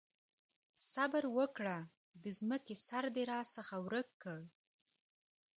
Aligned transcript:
صبره 0.93 1.29
وکړه! 1.37 1.77
د 2.21 2.23
ځمکې 2.39 2.75
سر 2.87 3.03
دې 3.15 3.23
راڅخه 3.31 3.77
ورک 3.85 4.09
کړ. 4.23 4.39